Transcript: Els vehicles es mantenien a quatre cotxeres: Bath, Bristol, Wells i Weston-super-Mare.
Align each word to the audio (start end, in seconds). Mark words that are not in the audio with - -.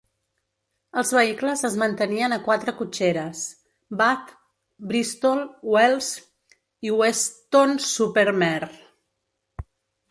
Els 1.01 1.11
vehicles 1.17 1.61
es 1.69 1.75
mantenien 1.81 2.33
a 2.37 2.39
quatre 2.47 2.73
cotxeres: 2.79 3.43
Bath, 4.01 4.33
Bristol, 4.93 5.45
Wells 5.77 6.11
i 6.91 6.97
Weston-super-Mare. 7.03 8.75